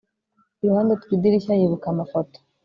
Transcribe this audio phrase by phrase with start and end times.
[0.63, 2.37] iruhande rwidirishya yibuka amafoto